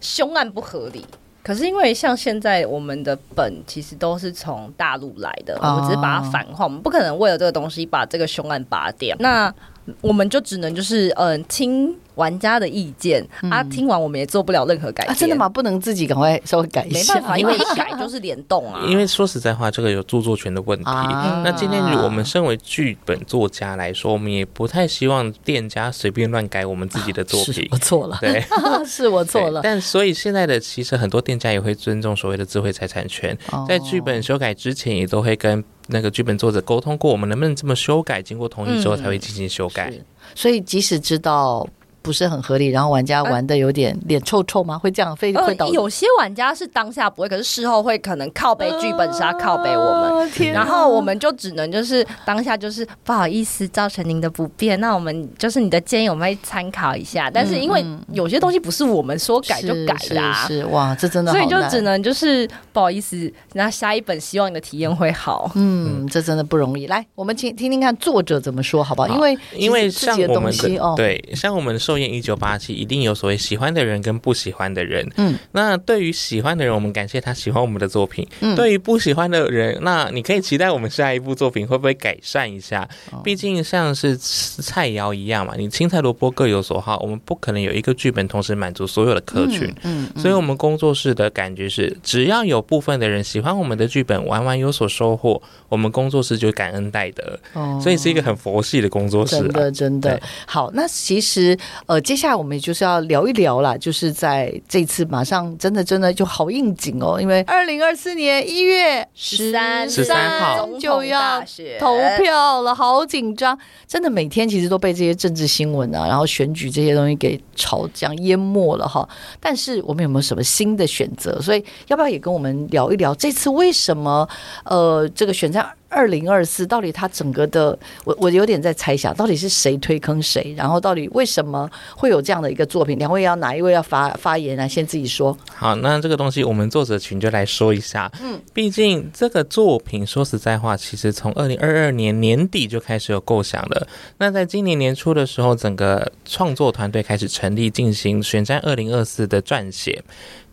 [0.00, 1.06] 凶案不合理，
[1.44, 9.54] 可是因为像现在我们的本其实都是从大陆来的，我们只是把它反化，我们不可能为了这个东西把这个凶案拔掉，那
[10.00, 11.94] 我们就只能就是嗯、呃、听。
[12.14, 15.14] 玩家的意见、嗯、啊，听完我们也做不了任何改变。
[15.14, 15.48] 啊、真的吗？
[15.48, 17.14] 不能自己赶快稍微改一下？
[17.14, 18.84] 没办法，因为一改就是联动啊。
[18.88, 20.84] 因为说实在话，这个有著作权的问题。
[20.84, 27.64] 啊、那今天我们身为剧本作家来说，我们也不太希望店家随便乱改我们自己的作品。
[27.64, 28.44] 啊、我错了，对，
[28.86, 29.60] 是我错了。
[29.62, 39.90] 但所以现在的其实很多店家也会尊重所谓的智慧财产权，哦、在剧本修改之前也都会跟那个剧本作者沟通过，我们能不能这么修改，经过同意之后才会进行修改。
[39.90, 41.66] 嗯、所以即使知道。
[42.04, 44.78] 不是很合理，然后玩家玩的有点脸臭臭吗？
[44.78, 45.16] 会这样？
[45.16, 66.86] 非会导、呃、有些玩家是当下不会，可是事后会可能靠背剧本杀，靠背我们，啊、然后我们就只能就是当下就是不好意思造成您的不便，那我们就是你的建议我们会参考一下，但是因为有些东西不是我们说改就改的、啊，是，是，是哇，这真的，所以就只能就是不好意思，那下一本希望你的体验会好，嗯，这真的不容易。
[66.86, 69.08] 来，我们听听听看作者怎么说，好不好？
[69.08, 75.08] 好，因为因为像我们的哦，对，像我们受验一九八七一定有所谓喜欢的人跟不喜欢的人。
[75.16, 78.26] 嗯，那对于喜欢的人，我们感谢他喜欢我们的作品。
[78.40, 82.88] 嗯，对于不喜欢的人，那你可以期待我们下一部作品会不会改善一下？
[83.22, 89.72] 毕竟像是菜肴一样嘛，你青菜萝卜各有所好，我们不可能有一个剧本同时满足所有的客群。
[89.82, 97.38] 嗯，所以我们工作室的感觉是，只要有部分的人喜欢我们的剧本，玩完有所收获，我们工作室就感恩戴德。
[97.54, 99.38] 哦，所以是一个很佛系的工作室。
[99.38, 100.70] 真的，真的好。
[100.72, 102.54] 那其实呃，接下来我们。
[102.64, 111.44] 就是要聊一聊啦，就是在这次马上真的真的就好应景哦，因为二零二四年一月十三十三号就要
[111.78, 113.58] 投票了，好紧张！
[113.86, 119.06] 真的每天其实都被这些政治新闻啊，然后选举这些东西给吵这样淹没了哈。
[119.38, 121.38] 但是我们有没有什么新的选择？
[121.42, 124.26] 所以要不要也跟我们聊一聊这次为什么
[124.64, 125.68] 呃这个选战？
[125.94, 132.98] 二零二四到底它整个的，我我有点在猜想，到底是谁推坑谁，然后到底为什么会有这样的一个作品？
[132.98, 134.66] 两位要哪一位要发发言啊？
[134.66, 135.36] 先自己说。
[135.54, 138.10] 好，那这个东西我们作者群就来说一下。
[138.20, 143.86] 嗯，毕竟这个作品说实在话，其实从二零二二年年底就开始有构想了。
[144.18, 150.02] 那在今年年初的时候，整个创作团队开始成立，进行选战二零二四的撰写。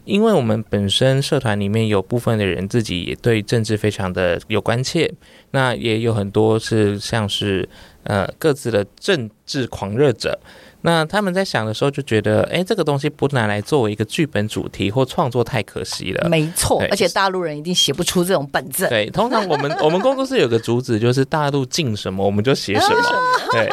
[0.06, 5.12] 因为我们本身社团里面有部分的人自己也对政治非常的有关切，
[5.52, 7.68] 那也有很多是像是
[8.04, 10.40] 呃各自的政治狂热者。
[10.84, 16.28] 那他们在想的时候就觉得，哎，这个东西不拿来作为一个剧本主题或创作太可惜了。
[16.28, 18.88] 没错，而且大陆人一定写不出这种本子。
[18.90, 22.96] 对，通常我们 我们工作室有个主旨，就是大陆禁什么我们就写什么。
[23.52, 23.70] 对，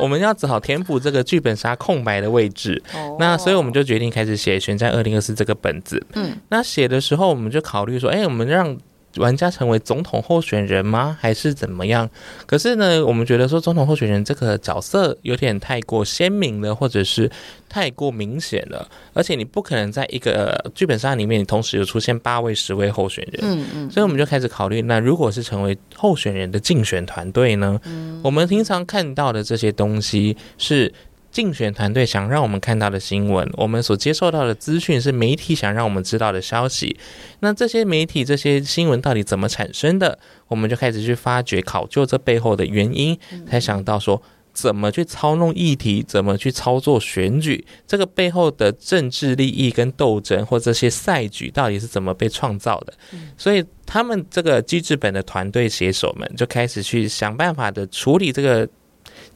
[0.00, 2.82] 我们要只好填补这个剧本杀空白的位置。
[3.18, 6.04] 那所以我们就决定开始写《选战二零二四》这个本子。
[6.14, 8.76] 嗯，那写的时候我们就考虑说，哎，我们让。
[9.18, 11.16] 玩家成为总统候选人吗？
[11.20, 12.08] 还是怎么样？
[12.46, 17.30] 可是呢，我们觉得说总统候选人这个角色有点太过鲜明了，或者是
[17.68, 18.88] 太过明显了。
[19.12, 23.40] 而且你不可能在一个剧本杀里面，你同时有出现八位、十位候选人。
[23.42, 23.90] 嗯嗯。
[23.90, 27.80] 所以我们就开始考虑，那如果是成为候选人的竞选团队呢？
[27.84, 28.20] 嗯。
[28.22, 30.92] 我们平常看到的这些东西是。
[31.36, 36.96] 竞选团队想让我们看到的新闻，我们所接受到的资讯是媒体想让我们知道的消息。
[37.40, 40.18] 那这些媒体、这些新闻到底怎么产生的？
[40.48, 44.22] 我们就开始去发掘、考究这背后的原因，才想到说
[44.54, 52.94] 怎么去操弄议题，怎么去操作选举，这个背后的政治利益跟斗争，或这些赛局到底是怎么被创造的？
[53.36, 58.66] 所以他们这个机制本的团队写手们就开始去想办法的处理这个。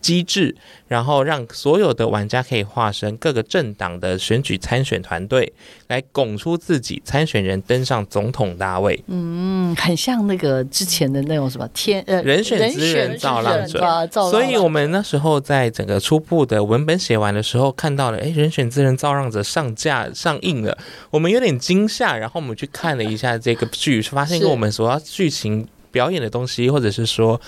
[0.00, 0.54] 机制，
[0.88, 5.52] 然后让所有的玩家可以化身各个政党的选举参选团队，
[5.88, 9.02] 来拱出自己参选人登上总统大位。
[9.06, 13.80] 嗯，很像那个之前的那种什么天呃人选之人造浪者。
[14.10, 20.76] 所以我们那时候在整个初步的文本写完的时候，看到了，哎，人选之人造浪者上架上映了，
[21.10, 27.40] 我们有点惊吓，然后我们去看了一下这个剧，发现跟我们所要剧情表演的东西，或者是说。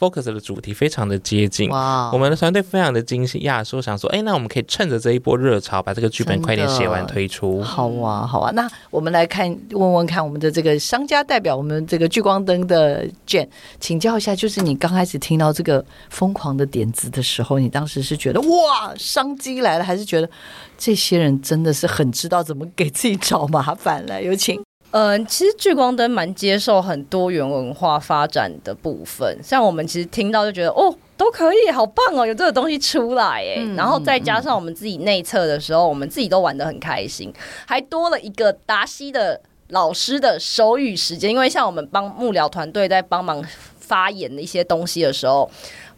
[0.00, 7.60] Focus 的主题非常的接近，wow, 我们的团队非常的惊讶，说想说，哎，那我们可以趁着这一波热潮，把这个剧本快点写完推出。
[7.62, 13.46] 好啊，好啊，那我们来看，问问看，我们的这个商家代表，我们这个聚光灯的 Jane，
[13.78, 20.30] 请教一下，就是你刚开始听到这个疯狂的点子的时候，你当时是觉得哇，商机来了，还是觉得
[20.78, 24.22] 这些人真的是很知道怎么给自己找麻烦了？
[24.22, 24.58] 有请。
[24.92, 37.32] 嗯，其实聚光灯蛮接受很多元文化发展的部分，像我们其实听到就觉得哦，都可以，好棒哦，有这个东西出来哎，嗯、然后再加上我们自己内测的时候，我们自己都玩的很开心，
[37.66, 43.44] 还多了一个达西的老师的手语时间，因为像我们帮幕僚团队在帮忙
[43.78, 45.48] 发言的一些东西的时候。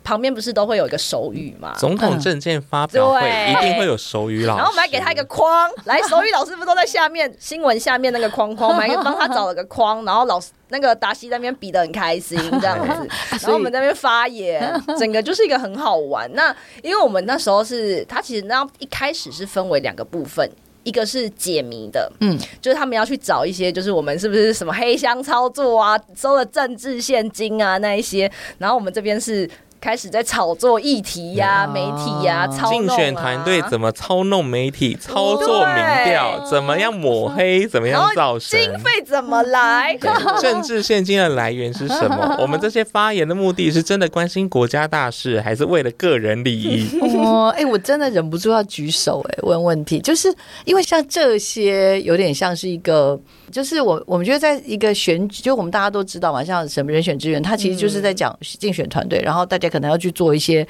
[0.05, 1.73] 旁边不是都会有一个手语嘛？
[1.79, 16.29] 总统证件发表会一定会有手语老师，然后我们还给他一个框，来，手语老师不都在下面新闻下面那个框框，我们还帮他找了个框，然后老师那个达西那边比得很开心这样子，然后我们在那边发言，整个就是一个很好玩。
[16.35, 20.51] 那因为我们那时候是他其实那一开始是分为两个部分，
[20.83, 29.49] 一个是解谜的，嗯，就是他们要去找一些，就是我们是不是什么黑箱操作啊，收了政治现金啊那一些，然后我们这边是。
[29.83, 39.99] 开始在炒作议题呀、啊、媒体呀、啊、操弄啊，竞选团队怎么操弄媒体、操作民调，怎么样抹黑， 怎么样造神，经费怎么来？
[40.41, 42.37] 政治现金的来源是什么？
[42.39, 46.87] 我们这些发言的目的是真的关心国家大事，还是为了个人利益？
[47.19, 50.33] 哦，哎，我真的忍不住要举手，哎，问问题，就是
[50.65, 53.21] 因为像这些有点像是一个。
[53.51, 60.67] 就是我，我们觉得在一个选举，就我们大家都知道嘛，像什么人选之源，他其实就是在讲竞选团队，然后大家可能要去做一些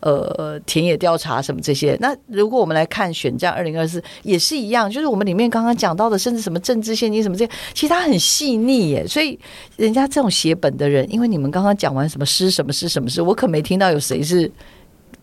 [0.00, 1.96] 呃田野调查什么这些。
[2.00, 9.06] 那如果我们来看选战二零二四，也是一样，就是我们里面刚刚讲到的，甚至什么政治现金什么这些，其实它很细腻耶。
[9.06, 9.38] 所以
[9.76, 14.50] 人家这种写本的人，因为你们刚刚讲完什么诗什么诗什么诗，我可没听到有谁是。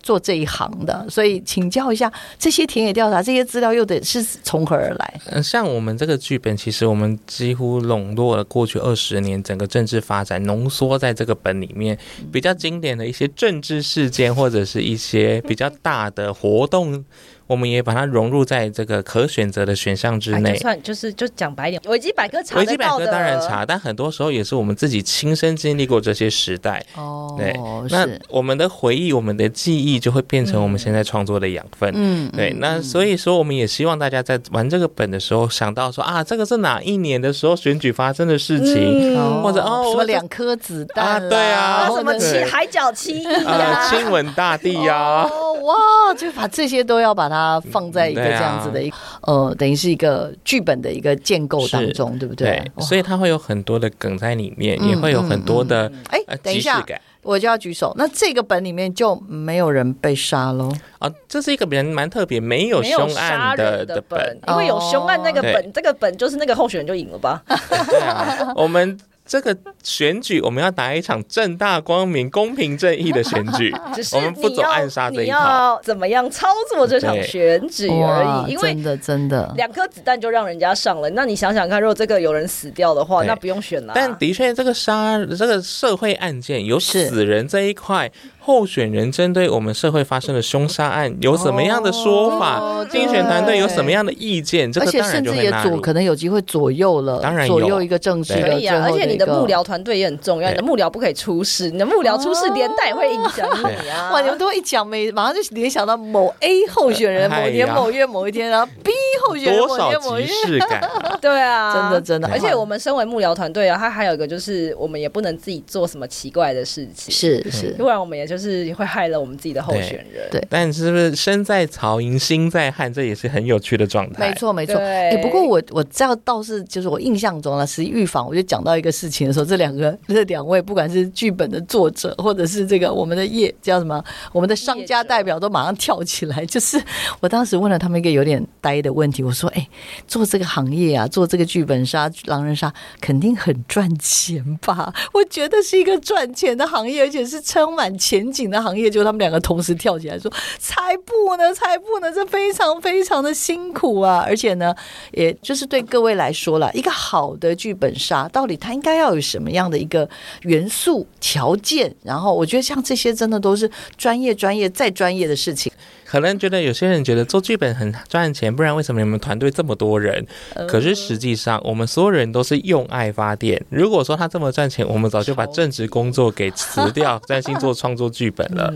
[0.04, 5.20] 做这一行的，所以请教一下，这些田野调查、这些资料又得是从何而来？
[5.30, 11.98] 嗯，像我们这个剧本，其实我们几乎笼络了过去二十年整个政治发展，浓缩在这个本里面，
[12.30, 17.02] 比较经典的一些政治事件，或者是一些比较大的活动。
[17.46, 20.54] 我们也把它融入在这个可选择的选项之内。
[20.54, 26.84] 就算就是就讲白一点，维基百科查维基百科当然查，但很多时候也是我们自己亲身经历过这些时代。
[26.96, 27.54] 哦，对，
[27.90, 31.92] 那我们的回忆、我们的记忆就会变成我们现在创作的养分。
[31.94, 32.54] 嗯，对。
[32.60, 47.33] 那所以说，我们也希望大家在玩这个本的时候，想到说啊，这个是哪一年的时候选举发生的事情，嗯、或者哦，什么两颗子弹啊，对啊，什么七海角七亿啊，亲吻大地呀、啊哦，哇，就把这些都要把它
[47.70, 48.92] 放在一个这样子的一
[49.22, 52.62] 呃，等于是一个剧本的一个建构当中，对不对？
[52.76, 56.84] 对，所以它会有很多的梗在里面，嗯、也会有很多的哎，嗯嗯嗯、等一下。
[57.22, 60.70] 我就要举手，那这个本里面就没有人被杀喽？
[60.98, 67.42] 啊，这是一个人蛮特别，没有凶案的的本，本因为有凶案那个本，这个本就是那个候选人就赢了吧？
[67.88, 68.98] 对啊，我们。
[69.26, 73.74] 这个选举，我们要打一场正大光明、公平正义的选举，
[74.12, 75.22] 我们不走暗杀这一套。
[75.24, 78.52] 你要怎么样操作这场选举而已？
[78.52, 81.08] 因为真的真的两颗子弹就让人家上了。
[81.10, 83.92] 那你想想看，如果这个有人死掉的话，那不用选了。
[83.94, 88.10] 但的确，这个杀这个社会案件有死人这一块。
[88.44, 92.84] 候选人针对我们社会发生的凶杀案有什么样的说法？
[92.90, 94.70] 竞选团队有什么样的意见？
[94.70, 95.46] 这个当然就会纳入。
[95.46, 98.42] 而且甚至也左可能有机会左右了，当然左右一个政治的。
[98.42, 104.10] 可以啊，而且你的幕僚团队也很重要，你的幕僚不可以出事，你的幕僚出事连带也会影响你啊。
[104.12, 108.92] 哇，你们都一讲，每马上就联想到某 A 候选人某年某月某一天，然后 B
[109.26, 110.26] 候选人某年某月。
[110.26, 110.90] 多少即视感？
[111.24, 112.28] 对啊，真的真的。
[112.28, 119.18] 而且我们身为幕僚团队啊，他还有一个就是，我们也不能自己做什么奇怪的事情，是是，不然我们也就是会害了。
[119.18, 124.28] 我们自己的候选人，对，但是不是身在曹营心在汉，这也是很有趣的状态。
[124.28, 124.76] 没错，没错。
[124.76, 136.44] 哎，不过我我知道倒是就是我印象中了，实际预防我就讲到一个事情的时候，这两个 这两位不管是剧本的作者，或者是这个我们的业叫什么，我们的商家代表都马上跳起来。
[136.44, 136.78] 就是
[137.20, 139.66] 我当时问了他们一个有点呆的问题，我说：“哎，
[140.06, 144.92] 做这个行业啊，做这个剧本杀、狼人杀，肯定很赚钱吧？
[145.12, 154.24] 我觉得是一个赚钱的行业，而且是充满前景的行业。”就他们两个同时跳起来说：“才不呢，才不呢，这非常非常的辛苦啊！
[154.26, 154.74] 而且呢，
[155.12, 160.08] 也就是对各位来说了，一个好的剧本杀到底它应该要有什么样的一个
[160.42, 161.94] 元素条件？
[162.02, 165.72] 然后我觉得像这些真的都是专业、专业再专业的事情。
[166.14, 170.24] 可能觉得有些人觉得做剧本很赚钱，不然为什么你们团队这么多人？
[170.68, 173.60] 可是实际上，我们所有人都是用爱发电。
[173.68, 178.72] 如果说他这么赚钱，我们早就把正职工作给辞掉，专心做创作剧本了。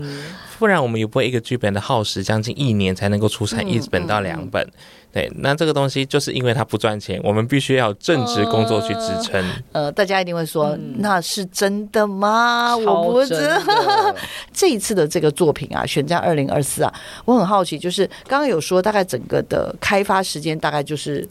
[0.59, 4.67] 不然我们也不会一个剧本的耗时将近一年才能够出产一本到两本。
[5.11, 9.43] 对，那这个东西就是因为它不赚钱，我们必须要正职工作去支撑。
[9.71, 12.77] 呃，大家一定会说，嗯、那是真的吗？
[12.77, 14.15] 我不知道。
[14.53, 16.93] 这一次的这个作品啊，选在二零二四啊，
[17.25, 21.27] 我很好奇，就是刚刚有说大概整个的开发时间大概就是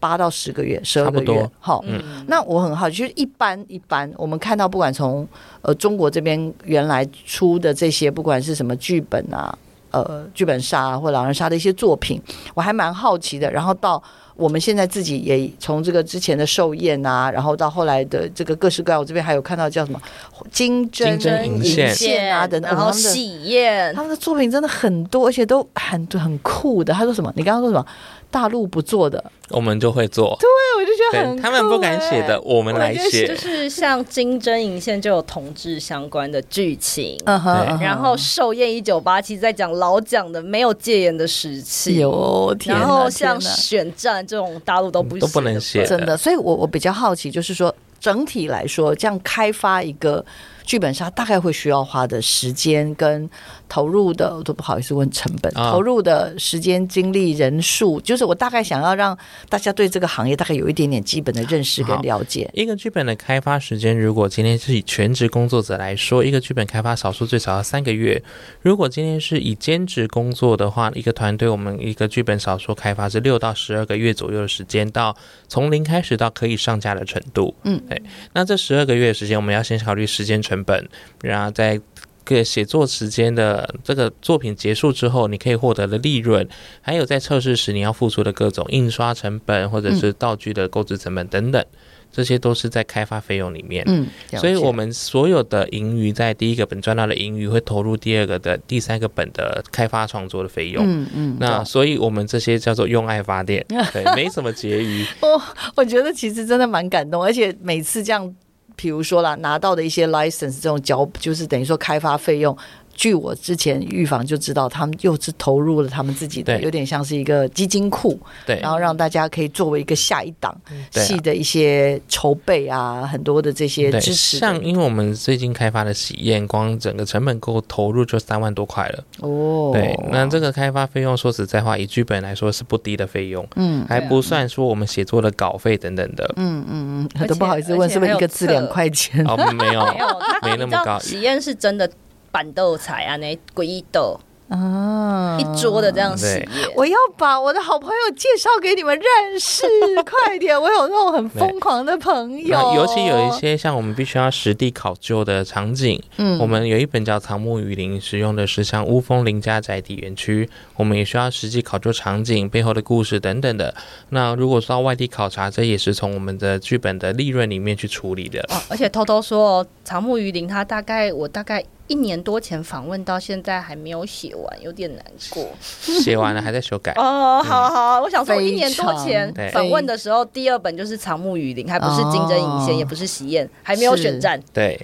[0.00, 1.50] 八到十个月，十二个月。
[1.60, 5.24] 好，嗯，那我很好奇，就是一般一般，我们看到不管从
[5.62, 9.56] 呃中国这边原来出的这些，不管是什么剧本啊。
[9.90, 12.20] 呃，剧本杀或狼人杀的一些作品，
[12.54, 13.50] 我还蛮好奇的。
[13.50, 14.02] 然后到
[14.36, 20.00] 我们现在自己也从这个之前的寿宴啊，然后到后来的这个各式各样，我这边还有看到叫什么
[20.50, 26.94] 金针银线啊等等，然后喜宴，他们的作品真的很多，而且都很很酷的。
[26.94, 27.32] 他说什么？
[27.36, 27.84] 你刚刚说什么？
[28.30, 30.36] 大陆不做的，我们就会做。
[30.38, 33.26] 对，我就觉得很、欸、他们不敢写的，我们来写。
[33.26, 37.78] 就是像金针银线就有同志相关的剧情，嗯哼。
[37.80, 42.76] 然后寿宴一九八七在讲老蒋的没有戒严的时期，有天。
[42.76, 46.16] 然后像选战这种大陆都不都不能写，真的。
[46.16, 50.24] 所以我我比较好奇，就是说整体来说，这样开发一个
[50.64, 53.28] 剧本杀大概会需要花的时间跟。
[53.70, 59.16] 投入的我都不好意思问成本，投入的时间、精力、人数，就是我大概想要让
[59.48, 62.50] 大家对这个行业大概有一点点基本的认识跟了解。
[62.52, 68.20] 一个剧本的开发时间，如果今天是以全职工作者来说，一个剧本开发少说最少要三个月；
[68.60, 77.54] 如果今天是以兼职工作的话，一个团队我们一个剧本少说开发是六到十二个月左右的时间，到从零开始到可以上架的程度。
[77.62, 78.02] 嗯，对。
[78.32, 80.88] 那这十二个月的时间，我们要先考虑时间成本，
[81.22, 81.80] 然后再。
[82.24, 86.46] 个写作时间的这个作品结束之后，你可以获得的利润，
[86.80, 91.64] 还有在测试时你要付出的各种印刷成本或者是道具的购置成本等等，
[92.12, 93.84] 这些都是在开发费用里面。
[93.86, 94.06] 嗯，
[94.38, 100.84] 所以我们所有的盈余在第一个本赚到的盈余会投入第二个的第三个本的开发创作的费用。
[100.86, 105.04] 嗯嗯，那所以我们这些叫做用爱发电， 对，没什么结余。
[105.20, 105.42] 我
[105.76, 108.34] 我觉得其实真的蛮感动，而且每次这样。
[108.80, 112.56] 比如说啦，拿到的一些 license 这种缴，就是等于说开发费用。
[113.00, 120.54] 据我之前预防就知道，他们又是投入了他们自己的，有点像是一个基金库，对，然后让大家可以作为一个下一档
[120.92, 124.36] 戏的一些筹备啊，很多的这些支持。
[124.36, 129.70] 像因为我们最近开发的喜宴，光整个成本够投入就三万多块了哦。
[129.72, 139.26] 对，那这个开发费用说实在话，以剧本来说是不低的费用，嗯，还不算说我们写作的稿费等等的，嗯嗯嗯，都不好意思问是不是一个字两块钱？
[139.26, 140.98] 哦，没有， 没有，没那么高。
[140.98, 141.90] 喜宴是真的
[142.30, 144.18] 办桌菜啊，那诡异豆。
[144.50, 149.64] 啊，一桌的这样子，我要把我的好朋友介绍给你们认识，
[150.02, 150.60] 快点！
[150.60, 156.02] 我有那种很疯狂的朋友，尤其有一些像我们必须要实地考究的场景。
[156.16, 163.72] 嗯，我们有一本叫《藏木雨林》，使用的是像乌峰林家宅邸园区，我们也需要实际考究场景背后的故事等等的。
[164.08, 168.40] 那如果说到外地考察，这也是从我们的剧本的利润里面去处理的。
[168.48, 171.64] 哦，而且偷偷说哦，《藏木雨林》它大概我大概。
[171.90, 175.44] 一年多前访问到现在还没有写完，有点难过。
[175.80, 176.92] 写完了还在修改。
[176.92, 184.40] 哦，好好，我想说一年多前访问的时候，第二本就是《长木雨林》，还不是《金针银线》，也不是喜宴，还没有选战。
[184.52, 184.80] 对，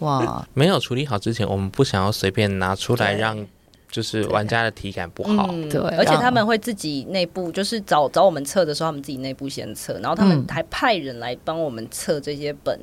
[0.00, 3.46] 哇，没有处理好之前，我们不想要随便拿出来让，
[3.90, 5.46] 就是玩家的体感不好。
[5.70, 12.78] 对，而且他们会自己内部，就是找找我们测的时候，他们自己内部先测，然后他们还派人来帮我们测这些本。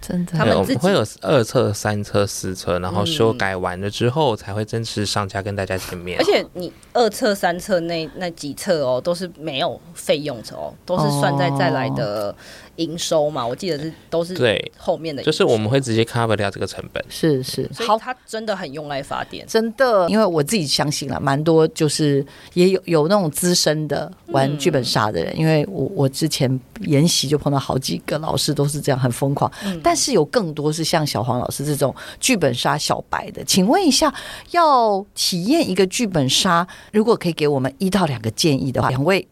[0.00, 6.18] 真的，他们会有二测、三测、四测，然后修改完了之后才会正式上架跟大家见面。
[6.18, 12.34] 而且你二测、三测那那几测哦，都是没有费用的哦，都是算在再来的。
[12.80, 14.72] 营收嘛，我记得是都是对。
[14.76, 22.24] 后面的，就是我们会直接 cover 掉这个成本，是是，好，他真的很用来发电，真的，因为我自己相信了，蛮多就是
[22.54, 34.12] 也有有那种资深的玩剧本杀的人，嗯、因为我我之前研习就碰到好几个老师都是这样很疯狂，嗯、但是有更多是像小黄老师这种剧本杀小白的，请问一下，
[34.52, 39.28] 要体验一个剧本杀，如果可以给我们一到两个建议的话，两位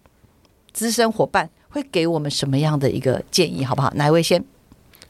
[0.74, 1.48] 资深伙伴。
[1.68, 3.92] 会给我们什么样的一个建议，好不好？
[3.94, 4.44] 哪一位先？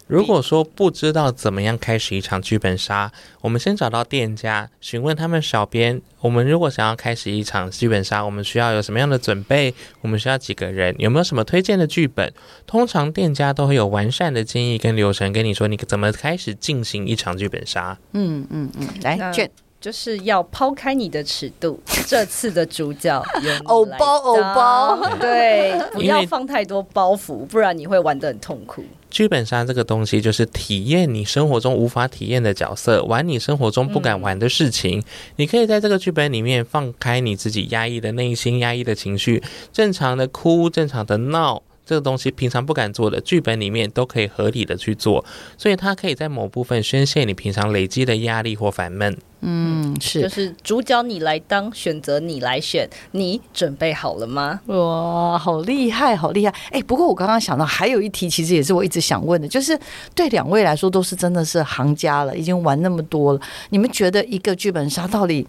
[0.06, 6.00] 如果说不知道怎么样开始一场剧本杀，我们先找到店家，询问他们小编。
[6.20, 9.74] 我们如果想要开始一场剧本杀，我们需要有什么样的准备？
[10.00, 10.94] 我们需要几个人？
[10.98, 12.32] 有没有什么推荐的剧本？
[12.66, 17.98] 通常店家都会有完善的建议跟流程，跟你说你怎么开始进行一场剧本杀。
[18.14, 19.50] 嗯嗯嗯，来卷。
[19.80, 28.84] 就是要抛开你的尺度， 这次的主角有偶包偶包，对，不要放太多包袱，不然你会玩的很痛苦。
[29.10, 35.00] 剧本杀这个东西，就是体验你生活中无法体验的角色，玩你生活中不敢玩的事情。
[35.00, 35.04] 嗯、
[35.36, 41.62] 你可以在这个剧本里面放开你自己压抑的内心、压抑的情绪，正常的哭，正常的闹。
[41.88, 45.24] 这个东西平常不敢做的，剧本里面都可以合理的去做，
[45.56, 49.16] 所以它可以在某部分宣泄你平常累积的压力或烦闷。
[49.40, 54.60] 嗯，是，就是主角你来当，选择你来选，你准备好了吗？
[54.66, 56.54] 哇，好厉害，好厉害！
[56.70, 59.78] 哎，不过我刚刚想到还有一题，其实也是我一直想问的，就是
[60.14, 65.46] 对两位来说都是真的是行家了，已经玩那么多了，你们觉得一个剧本杀到底，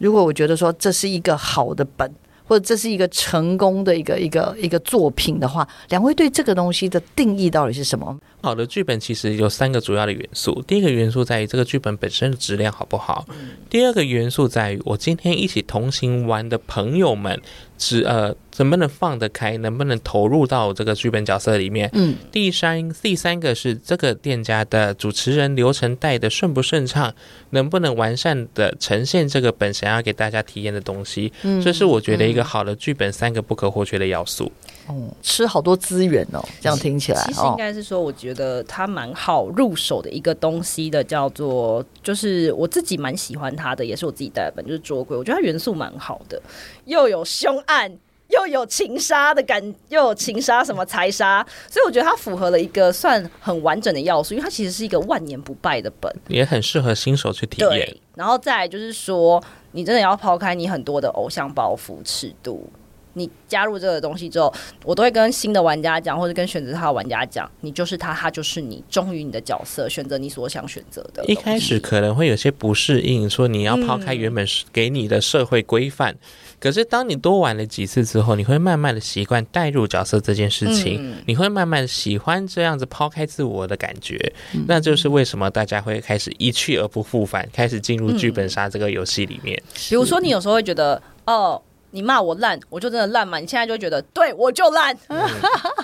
[0.00, 2.12] 如果我觉得说这是一个好的本。
[2.46, 8.16] 或者这是一个成功的一个一个一个作品的话，两位对这个东西的定义到底是什么？
[8.46, 13.26] 好的剧本其实有三个主要的元素，第一个元素在于这个剧本本身的质量好不好，
[13.68, 17.40] 第二个元素在于我今天一起同行玩的朋友们。
[17.78, 21.90] 只呃，能不能放得开，能不能投入到这个剧本角色里面？
[21.92, 27.14] 嗯，第三第三个是这个店家的主持人流程带的顺不顺畅，
[27.50, 31.30] 能不能完善的呈现这个本想要给大家体验的东西？
[31.42, 34.50] 嗯，这是我觉得一个好的剧本三个不可或缺的要素。
[34.86, 45.16] 哦，吃好多资源哦，这样听起来，其实应该是说，我觉得它蛮好入手的一个东西的，叫做就是我自己蛮喜欢它的，也是我自己带的本，就是捉鬼。
[45.16, 46.40] 我觉得它元素蛮好的，
[46.84, 47.90] 又有凶案，
[48.28, 57.96] 又有情杀的感，又有情杀什么财杀，所以我觉得它符合了一个算很完整的要素，因为它其实是一个万年不败的本，也很适合新手去体验。
[58.14, 62.70] 然后再来就是说，你真的要抛开你很多的偶像包袱、尺度。
[63.16, 64.52] 你加入这个东西之后，
[64.84, 71.24] 我都会跟新的玩家讲，或者跟选择他的玩家讲，你就是他，他就是你，忠于你的角色，选择你所想选择的。
[71.24, 76.18] 一开始可能会有些不适应，说你要抛开原本给你的社会规范，嗯、
[76.60, 89.60] 可是当你多玩了几次之后，你会慢慢的习惯带入角色这件事情，嗯、你会慢慢喜欢这样子抛开自我的感觉，嗯、那就是为什么大家会开始一去而不复返，开始进入剧本杀这个游戏里面。
[89.88, 91.62] 比如说，你有时候会觉得，哦。
[91.96, 93.38] 你骂我烂，我就真的烂嘛？
[93.38, 94.94] 你现在就觉得对我就烂。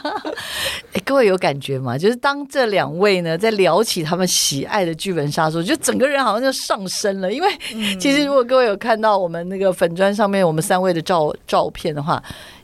[1.06, 1.96] 各位有感觉吗？
[1.96, 7.32] 就是当这两位呢在聊起他们喜爱的剧本杀的时候，就整个人好像就上升了。
[7.32, 7.48] 因为
[7.98, 12.22] 其实如果各位有看到我们那个粉砖上面我们三位的照照片的话。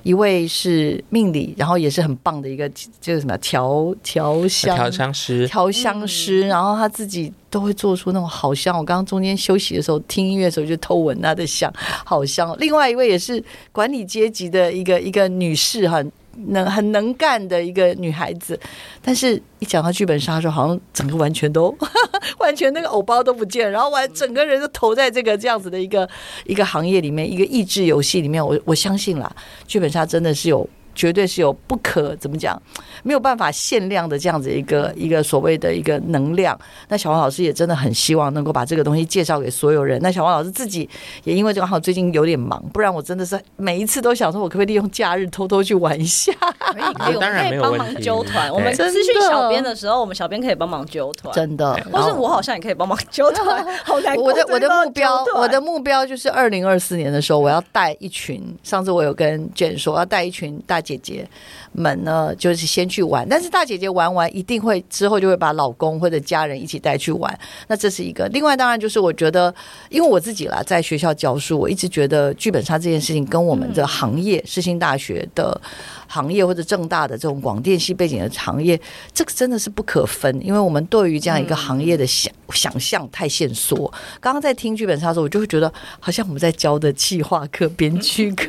[0.08, 2.66] 一位是命理，然后也是很棒的一个，
[2.98, 8.74] 就是什么调调香调香师，调香师，然后他自己都会做出那种好香。
[8.74, 11.70] 我刚刚中间休息的时候听音乐的时候就偷闻他的香，
[12.06, 12.56] 好香。
[12.58, 16.02] 另外一位也是管理阶级的一个一个女士哈。
[16.46, 18.58] 能很能干的一个女孩子，
[19.02, 21.76] 但是一讲到剧本杀的时候，好像整个完全都
[22.38, 26.08] 完全那个偶包都不见，然后完整个人都投在这个这样子的一个
[26.46, 28.44] 一个行业里面，一个益智游戏里面。
[28.44, 29.30] 我我相信啦，
[29.66, 30.68] 剧本杀真的是有。
[30.98, 32.60] 绝对是有不可怎么讲，
[33.04, 36.58] 没有办法限量的这样子一个一个所谓的一个能量。
[36.88, 40.00] 那小王老师也真的很希望能够把这个东西介绍给所有人。
[40.02, 40.88] 那小王老师自己
[41.22, 46.32] 也因为正好最近有点忙，不然我真的是每一次都想说，我可不可以利用假日偷偷去玩一下？
[46.58, 48.52] 可以，可以，我们可以帮忙揪团。
[48.52, 51.74] 我们私讯小编的时候，我们小编可以帮忙揪团，真的。
[51.92, 53.64] 或是我好像也可以帮忙揪团。
[53.86, 58.42] 好难，我的我的目标，我的目标就是二零二四年的时候，我要带一群。
[58.64, 60.82] 上次我有跟 Jane 说，要带一群大。
[60.88, 61.28] 姐姐
[61.72, 67.38] 们呢，就是先去玩，但是大姐姐玩完一定会之后就会把老公或者家人一起带去玩。
[67.66, 68.26] 那这是一个。
[68.28, 69.54] 另外，当然就是我觉得，
[69.90, 75.60] 因为我自己啦，在学校教书，我一直觉得剧本杀这件事情跟我们的行业，世新大学的。
[76.08, 78.80] 行业或者正大的这种广电系背景的行业，
[79.14, 83.92] 这个真的是不可分，因为我们对于这样一个行业的想想象太限缩。
[84.18, 88.46] 刚刚在听剧本杀的时候，我就会觉得好像我们在教的企划课、编剧课，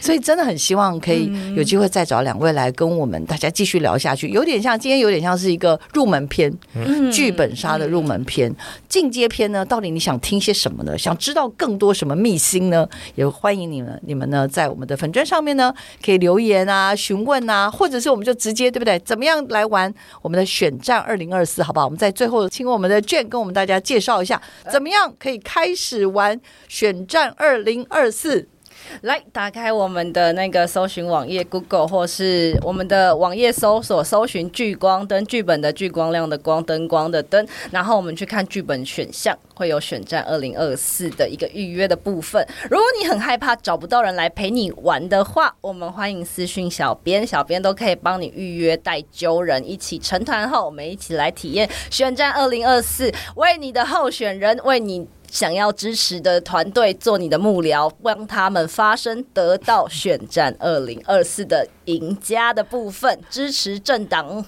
[0.00, 4.28] 所以真的很希望可以有机会再找两位来跟我们大家继续聊下去。
[4.30, 6.52] 有点像今天，有点像是一个入门篇，
[7.12, 8.52] 剧本杀的入门篇。
[8.88, 10.98] 进阶篇呢，到底你想听些什么呢？
[10.98, 12.88] 想知道更多什么秘辛呢？
[13.14, 15.72] 也欢迎你们，你们呢在我们的粉砖上面呢
[16.04, 16.79] 可以留言啊。
[16.80, 18.98] 啊，询问啊，或者是我们就直接对不对？
[19.00, 21.62] 怎么样来玩我们的选战二零二四？
[21.62, 21.84] 好不好？
[21.84, 24.40] 我们在最后请我们的卷跟我们大家介绍一下，
[24.72, 28.48] 怎么样可以开始玩选战二零二四。
[29.02, 42.46] 来，打开我们的那个搜寻网页，Google 或是我们的网页搜索，搜寻“聚光灯”剧本的“聚光亮”的“光灯光”的“灯”，然后我们去看剧本选项，会有选战二零二四的一个预约的部分。
[42.70, 55.06] 如果你很害怕找不到人来陪你玩的话，我们欢迎私讯小编，小编都可以帮你预约带揪人一起成团后，我们一起来体验选战二零二四，为你的候选人，为你。
[55.30, 64.44] 想要支持的团队做你的幕僚，帮他们发声，得到选战二零二四的赢家的部分，支持政党。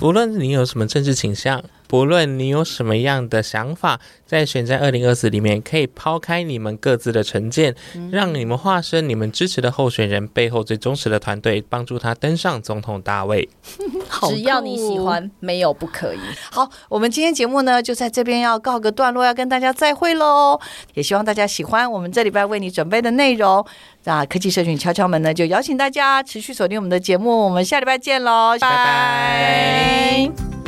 [0.00, 1.62] 无论你有什么政治倾向。
[1.88, 7.74] 不论你有什么样的想法，在选战二零二四里面，可以抛开你们各自的成见，
[8.10, 13.48] 让你们化身你们支持的候选人背后最忠实的团队，帮助他登上总统大位。
[14.28, 16.18] 只要你喜欢，没有不可以。
[16.50, 20.58] 好，我们今天节目呢，就在这边要告个段落，要跟大家再会喽。
[20.94, 23.64] 也希望大家喜欢我们这礼拜为你准备的内容。
[24.04, 27.44] 那科技社群敲敲门呢，就邀请大家持续锁定我们的节目。
[27.44, 30.65] 我们下礼拜见喽，拜拜。